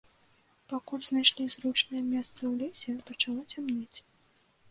[0.71, 3.99] Пакуль знайшлі зручнае месца ў лесе, пачало цямнець.